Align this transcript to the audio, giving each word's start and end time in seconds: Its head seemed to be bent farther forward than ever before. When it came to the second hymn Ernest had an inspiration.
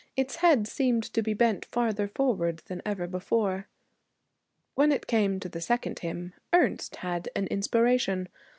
Its 0.15 0.37
head 0.37 0.67
seemed 0.67 1.03
to 1.03 1.21
be 1.21 1.31
bent 1.35 1.63
farther 1.63 2.07
forward 2.07 2.63
than 2.65 2.81
ever 2.83 3.05
before. 3.05 3.67
When 4.73 4.91
it 4.91 5.05
came 5.05 5.39
to 5.41 5.47
the 5.47 5.61
second 5.61 5.99
hymn 5.99 6.33
Ernest 6.51 6.95
had 6.95 7.29
an 7.35 7.45
inspiration. 7.51 8.27